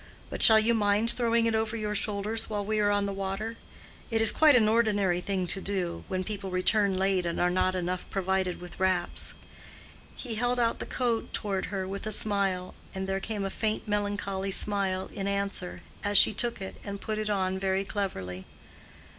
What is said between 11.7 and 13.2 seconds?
with a smile, and there